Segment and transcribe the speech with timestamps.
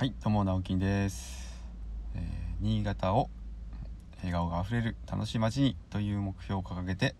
[0.00, 1.60] はい、どうも直樹です、
[2.14, 3.28] えー新潟を
[4.20, 7.14] 笑顔があふれる楽しい街にという目標を掲げて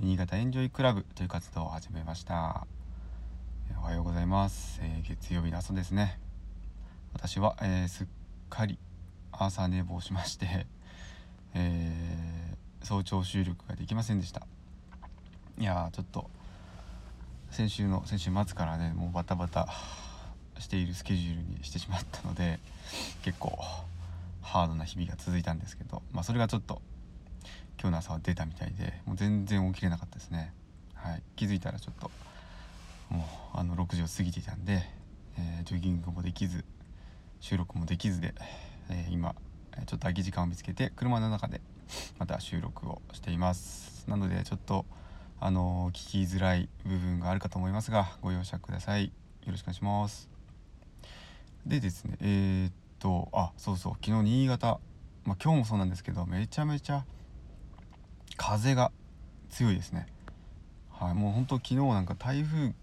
[0.00, 2.66] 新潟エンジョイクラブという活動を始めました、
[3.80, 6.18] おはようございます、えー月曜日の朝ですね。
[7.14, 8.06] 私は、えーすっ
[8.50, 8.80] かり
[9.30, 10.66] 朝寝坊しまして、
[11.54, 14.44] えー早朝収録ができませんでした。
[15.56, 16.28] いやーちょっと
[17.52, 19.68] 先週の先週末からねもうバタバタ
[20.62, 22.58] しているスケジュールにしてしまったので
[23.22, 23.58] 結構
[24.40, 26.80] ハードな日々が続いたんですけど、まあ、それがちょっと
[27.80, 30.52] 今日の朝は出たみたいでもう全然起きれなかったですね、
[30.94, 32.10] はい、気づいたらちょっと
[33.10, 34.82] もうあの6時を過ぎていたんで、
[35.38, 36.64] えージョギングもできず
[37.40, 38.34] 収録もできずで、
[38.88, 39.34] えー今
[39.74, 41.60] ちょっと空き時間を見つけて車の中で
[42.18, 44.04] また収録をしています。
[44.08, 44.84] なのでちょっと
[45.40, 49.06] あの聞きづらい部分があるかと思いますがご容赦ください。
[49.06, 49.10] よ
[49.50, 50.31] ろしくお願いします。
[51.66, 54.78] でですねえーっとあそうそう昨日新潟、
[55.24, 57.04] まあ、今日もそうなんですけどめちゃめちゃ
[58.36, 58.90] 風が
[59.50, 60.06] 強いですね。
[60.90, 62.74] はいもう本当昨日なんか台風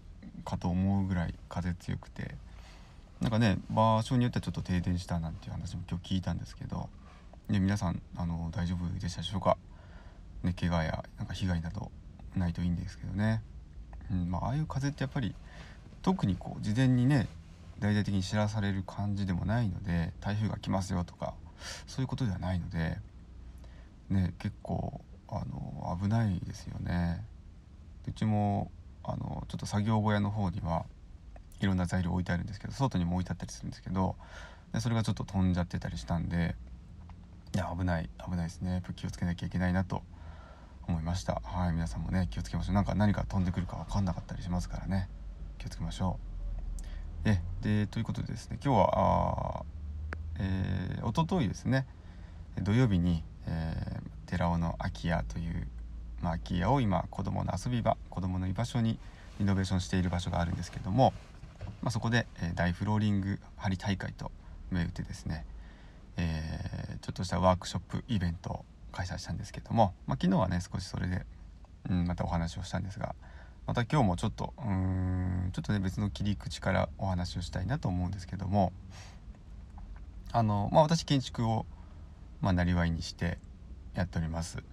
[0.44, 2.34] かと思うぐらい風強くて
[3.20, 6.88] なんかね場所によってはちょっと停電したなんていう話も今日聞いたんですけど、
[7.48, 9.56] ね、皆さんあの大丈夫でしたでしょうか、
[10.42, 11.90] ね、怪我やなんか被害など
[12.36, 13.42] ないといいんですけどね、
[14.10, 15.34] うんまあああいう風ってやっぱり
[16.02, 17.28] 特にこう事前にね
[17.80, 21.34] 大々的に知らされる感じでもないので台風が来ますよとか
[21.86, 22.98] そういうことではないので
[24.10, 27.24] ね結構あの危ないですよね。
[28.08, 28.70] うちも
[29.04, 30.84] あのちょっと作業小屋の方には
[31.60, 34.16] いろんな材料置いてあるんですけど外にも置いてあったりするんですけど
[34.72, 36.56] でそれがちょっと飛んじゃってたりしたんで
[37.54, 38.72] いや危ない危ないですね。
[38.72, 40.02] やっぱ気をつけなきゃいけないなと
[40.88, 41.40] 思いました。
[41.44, 42.74] はい皆さんもね気をつけましょう。
[42.74, 45.08] なんか何か飛んでくるか分かんなかったりしますからね。
[45.58, 46.29] 気をつけましょう。
[47.24, 49.62] えでということでですね今日はあ
[50.42, 51.86] えー、一昨日ですね
[52.62, 55.66] 土曜日に、えー寺尾の空き家という、
[56.22, 58.96] まあ、空き家を今子どもの遊び場子どもの居場所に
[59.40, 61.12] リノベーションしている場所があるんですけども、
[61.82, 64.30] まあ、そこで、えー大フローリング張り大会と
[64.70, 65.44] 銘打ってですね、
[66.16, 71.26] えーちょっとしたワークショップイベントを開催したんですけども、まあ、昨日はね少しそれで、
[71.88, 73.16] うん、またお話をしたんですが
[73.70, 78.72] また今日もちょっとうーんちょっとね別の切り口からお話をしたいなと思うんですけども
[80.32, 81.66] あの、まあ、私建築を、
[82.40, 83.38] まあ、なりわいにして
[83.94, 84.56] やっております。
[84.56, 84.64] で、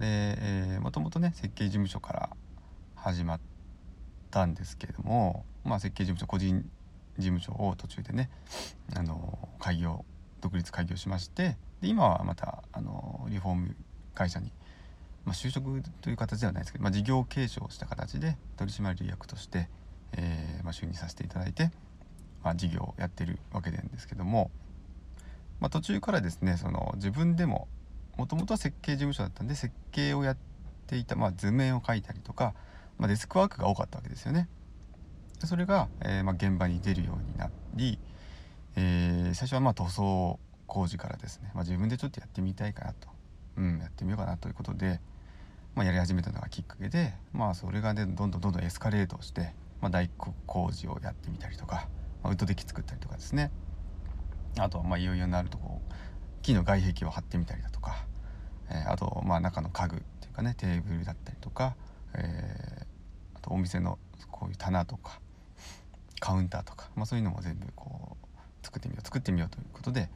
[0.00, 2.30] えー、もともとね設計事務所から
[2.96, 3.40] 始まっ
[4.32, 6.68] たんですけども、まあ、設計事務所個人
[7.18, 8.28] 事務所を途中でね
[8.96, 10.04] あの開業
[10.40, 13.76] 独立開業しましてで今はまたあのリフォーム
[14.14, 14.50] 会社に、
[15.24, 19.68] まあ、就職という形ではないですけど、まあ、事業継承した形で取締役として、
[20.16, 21.70] えーまあ、就任させていただいて、
[22.42, 24.50] ま、事業をやってるわけなんですけども、
[25.60, 27.68] ま、途中からですねその自分でも
[28.16, 30.36] もともとは設計事務所だったんで設計をやっ
[30.86, 32.54] ていた、ま、図面を描いたりとか、
[32.98, 34.48] ま、デスクワークが多かったわけですよね。
[35.44, 37.98] それが、えーま、現場に出るようになり、
[38.76, 43.08] えー最初はま塗装工事からですね、ま、自分でちょっとやってみたいかなと、
[43.56, 45.00] うん、やってみようかなということで、
[45.74, 50.10] まあ、やり始めたのがきっかけで、まあ、それがねどんどんどんどんエスカレートして、まあ、大
[50.46, 51.88] 工事をやってみたりとか、
[52.22, 53.50] まあ、ウッドデッキ作ったりとかですね。
[54.58, 55.92] あとはまあいよいよになるとこう
[56.42, 58.04] 木の外壁を張ってみたりだとか、
[58.68, 61.74] えーあとまあ中の家具っていうかねテーブルだったりとか、
[62.14, 62.86] えー
[63.34, 63.98] あとお店の
[64.30, 65.20] こういう棚とか
[66.20, 68.26] カウンターとか、まあ、そういうのも全部こう
[68.62, 70.10] 作ってみよう作ってみようということで、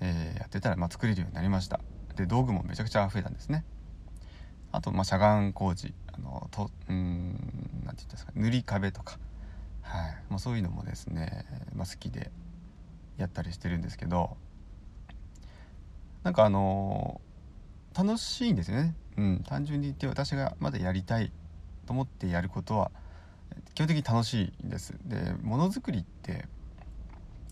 [0.00, 1.80] えーやってたらまあ作れるようになりました。
[2.14, 3.64] で道具もめちゃくちゃ増えたんですね。
[4.72, 7.32] あとまあしゃがん工事あのとうーん
[7.84, 9.18] なんて言ったんですか塗り壁とか、
[9.82, 10.16] はい。
[10.30, 11.44] まあ、そういうのもですね、
[11.74, 12.30] まあ、好きで
[13.18, 14.36] やったりしてるんですけど。
[16.24, 17.20] なんかあの
[17.94, 21.32] 楽しいんですよね、うん、単純に言って私がまだやりたい
[21.84, 22.92] と思ってやることは
[23.74, 24.94] 基本的に楽しいんです。
[25.04, 26.46] でものづくりって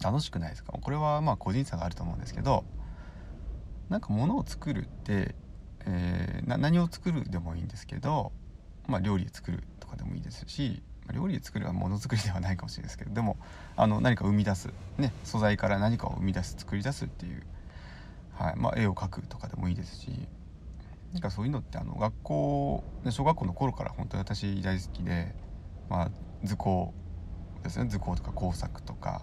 [0.00, 0.72] 楽しくないですか？
[0.72, 2.64] これはまあ個人差があると思うんですけど。
[3.88, 5.34] なんかものを作るって、
[5.84, 6.19] えー
[6.58, 8.32] 何を作るでもいいんですけど、
[8.86, 13.36] まあ、料理作るとかでもいいですし、まあ料理作るはものづくりではないかもしれないですけどでも
[13.76, 17.42] あの何か生み出す、ね、素材から何かを生み出す作り出すっていう、
[18.34, 20.10] はいまあ、絵を描くとかでもいいですし
[21.12, 25.34] なんかそういうのってあの学校小学校の頃から本当に私大好きで、
[25.88, 26.10] まあ、
[26.44, 26.94] 図工
[27.64, 27.88] ですね。
[27.88, 29.22] 図工とか工作とか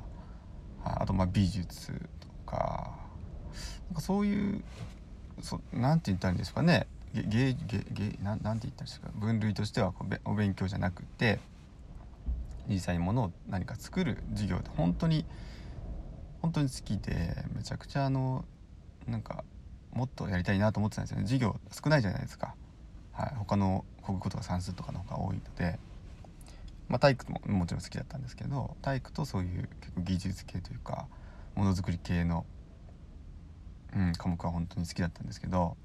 [0.83, 2.97] あとまあ美術とか
[3.89, 4.63] なんかそういう
[5.41, 6.87] そなんて言ったらいいんですかね。
[7.13, 7.55] 芸芸
[7.91, 9.09] 芸なんなんて言ったらいいんですか？
[9.15, 11.39] 分類としてはこうべお勉強じゃなくて
[12.69, 15.25] 実際にものを何か作る授業って本当に
[16.41, 18.45] 本本当に好きでめちゃくちゃあの
[19.05, 19.43] なんか
[19.91, 21.23] もっとやりたいなと思ってたんですよね。
[21.23, 22.55] 授業少ないじゃないですか、
[23.11, 25.77] はい、他の国語とか算数とかの方が多いので、
[26.87, 31.07] まあ、体育ももちろん好きだったんですけど体育とそういう結構技術系というか
[31.53, 32.45] ものづくり系の、
[33.93, 35.75] うん、科目は本当に好きだったんですけど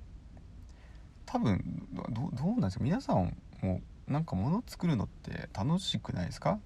[1.32, 2.84] 多分どどうなんですか？
[2.84, 6.58] 皆さんもなんか物作るのって楽しくないですか？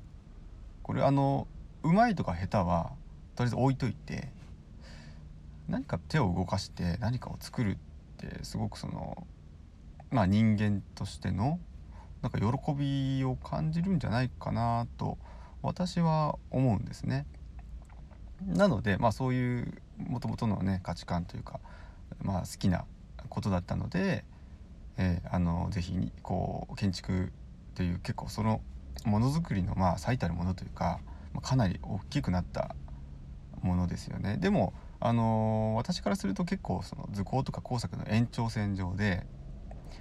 [0.83, 1.47] これあの
[1.85, 2.91] うまいとか下手は
[3.37, 4.29] とりあえず置いといて
[5.69, 7.77] 何か手を動かして何かを作るっ
[8.17, 9.25] てすごくその
[10.11, 11.61] まあ人間としての
[12.23, 15.17] なんか喜びを感じるんじゃないかなと
[15.63, 17.25] 私は思うんですね。
[18.45, 21.61] なのでまあそういうもともとのね価値観というか、
[22.21, 22.85] まあ、好きな
[23.29, 24.25] ことだったので、
[24.99, 27.33] えー、あのぜひこう建築
[27.75, 28.61] という結構その
[29.05, 31.01] ものづくりのまあ最たるものというか
[31.33, 32.75] まあかなり大きくなった
[33.63, 34.39] ものですよね。
[34.39, 39.27] でもあの私からすると結構その図工とか工作の延長線上で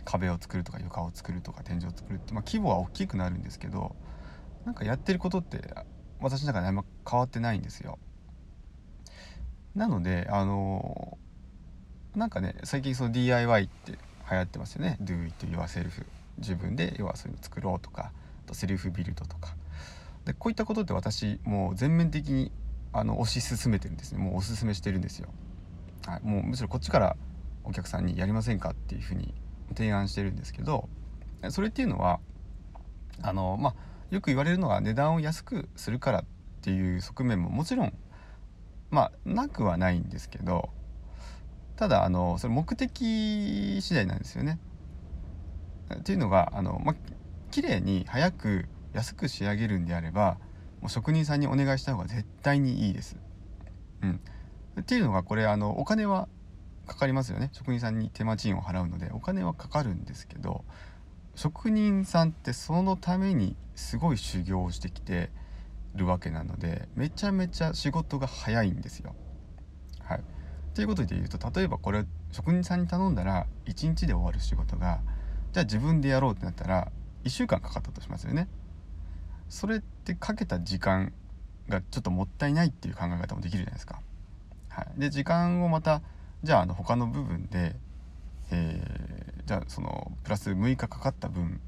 [0.06, 3.96] 壁を作るとか床を作るとか天井を作るって、まあ、規模は大きくなるんですけど
[4.66, 5.74] なんかやってることって
[6.22, 8.00] 私の中であんま変わってないんですよ。
[9.76, 11.18] なのであの
[12.16, 13.98] なんかね最近その DIY って
[14.30, 14.98] 流行ってますよね。
[15.02, 16.06] Do it yourself
[16.38, 18.12] 自分で要はそういうの作ろうとか
[18.46, 19.56] とセルフビルドとか。
[20.26, 22.52] でこういったことって私もう全面的に
[22.94, 24.20] あの推し進めてるんですね。
[24.20, 25.30] もうおすすめしてるんですよ、
[26.08, 27.16] はい、もうむしろこっちから
[27.64, 29.34] お客さんにやりませんかっていうふうに
[29.76, 30.88] 提案してるんですけど
[31.50, 32.20] それっていうのは
[33.22, 33.76] あのまあ
[34.12, 36.26] よく言われるのは値段を安くするからっ
[36.62, 37.94] ていう側面ももちろん
[38.92, 40.70] まあなくはないんですけど
[41.76, 44.60] ただあのそれ目的次第なんですよね。
[45.94, 46.96] っていうのがあの、ま、
[47.52, 50.38] 綺麗に早く安く仕上げるんであれば
[50.82, 53.18] もう職人さんにお願いした方が絶対にいいです。
[54.02, 54.20] うん、
[54.80, 56.28] っていうのがこれあのお金は
[56.86, 60.64] かかりますよね職人さんに手間賃を払うのでお金はかかるんですけど
[61.34, 65.32] 職人さんってそのためにすごい修行をしてきて
[65.96, 69.16] るわけなのでめちゃめちゃ仕事が早いんですよ。
[70.04, 70.24] はい、
[70.76, 75.00] ということで言うと例えばこれ職人さんに頼んだら1日で終わる仕事が
[75.54, 76.92] じゃあ自分でやろうってなったら
[77.24, 78.50] 1週間かかったとしますよね。
[79.48, 81.14] それってかけた時間
[81.70, 84.02] がちょっともったいないっていう考え方もできるじゃないですか。
[84.68, 86.02] はい、で時間をまた
[86.44, 87.78] じゃああの他の部分で、
[88.52, 91.62] えー、じゃあそのプラス6日かかった分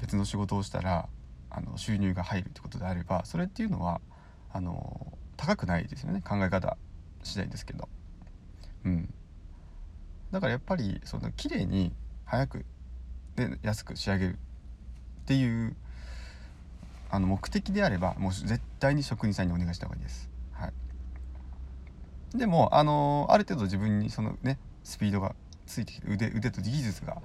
[0.00, 1.08] 別の仕事をしたら
[1.50, 4.00] あの収入が入るってことであればそれっていうのは
[4.52, 6.76] あの高くないですよね考え方
[7.24, 7.88] 次第ですけど。
[10.36, 11.94] だからやっぱりその綺麗に
[12.26, 12.66] 早く
[13.36, 15.74] で安く仕上げるっていう
[17.10, 20.28] あの目的であればもう絶対に職人さんにお願いした方がいいです。
[20.52, 20.68] は
[22.34, 25.34] い、でもあのある程度自分にそのねスピードが
[25.64, 27.22] ついてきて腕腕と技術が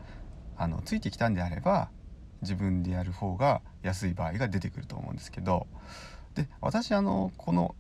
[0.56, 1.90] あのついてきたんであれば
[2.42, 5.68] 自分でやる方が安い場合が出てくると思うんですけど
[6.36, 7.76] で私あのこの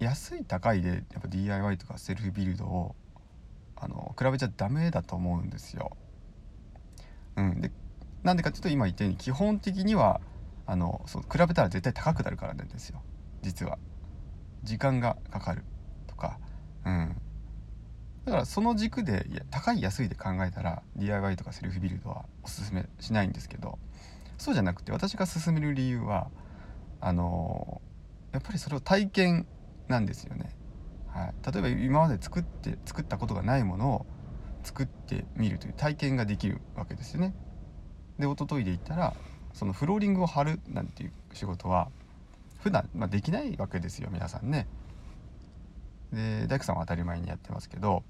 [0.00, 2.96] 安い高いでやっぱ DIY とかセルフビルドを
[3.76, 5.96] あの比べちゃダメだと思うんですよ。
[7.36, 7.70] うん、で
[8.22, 10.20] なんでかっていうと今言ったように基本的には
[10.66, 13.02] あのそう比べたら絶対高くなるからなんですよ。
[13.42, 13.78] 実は。
[14.62, 15.62] 時間がかかる
[16.06, 16.38] とか。
[16.86, 17.16] うん。
[18.24, 23.78] だからその軸でいや高い安いで考えたら DIY とかセルフビルドはおすすめしないんですけど
[24.38, 26.30] そうじゃなくて私が勧める理由は
[27.00, 27.82] あの
[28.32, 29.46] やっぱりそれを体験
[29.88, 30.56] なんですよね、
[31.14, 34.06] はい、例えば今まで作って作ったことがないものを
[34.64, 37.34] 作ってみるという体験ができるわけですよね
[38.18, 39.14] で一昨日で言ったら
[39.52, 41.88] そのフローリングを張るなんていう仕事は
[42.58, 44.66] 普段まあ、できないわけですよ皆さんね。
[46.14, 48.04] で大工さんは当たり前にやってますけど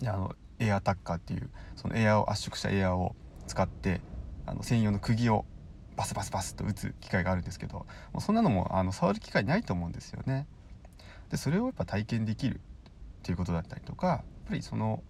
[0.00, 3.14] であのエアタッカーっていうそのエアを圧縮したエアを
[3.46, 4.00] 使って
[4.46, 5.44] あの専用の釘を
[5.94, 7.86] バスバスバスと打つ機械があるんですけども
[8.18, 10.46] うそんなのもあの触る機会ないと思うんですよね。
[11.30, 12.60] でそれをやっぱ体験できるっ
[13.22, 15.02] ていうことだったりとかやっぱりその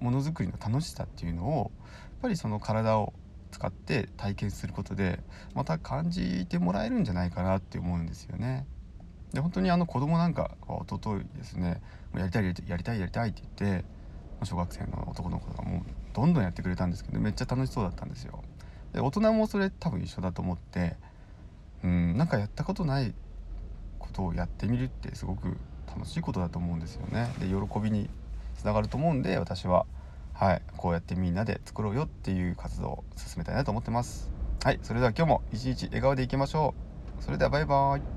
[0.00, 1.88] ものづくりの楽しさっていうのをや
[2.18, 3.14] っぱりその体を
[3.50, 5.20] 使って体験することで
[5.54, 8.66] また感じてもらえるんじゃないかなって思うんですよね。
[9.32, 11.80] で本当にあの子供なんかは一昨日ですね
[12.14, 13.84] やりたいやりたいやりたいって言って
[14.44, 18.42] 小学生の男の子がもうどんどんやってくれたんですけどめっちゃ楽しそうだったんですよ。
[18.92, 20.96] で大人もそれ多分一緒だと思って
[21.82, 23.14] うんなんかやったことない
[24.16, 25.56] ことをやってみるってすごく
[25.86, 27.32] 楽しいことだと思うんですよね。
[27.38, 28.08] で喜びに
[28.56, 29.84] つながると思うんで私は
[30.32, 34.30] はい、こうやってみんなで作ろうよっていう活動を進めたいなと思ってます。
[34.62, 36.74] はい、それでは今日も一日笑顔でいきましょ
[37.20, 37.24] う。
[37.24, 38.15] それではバイバーイ。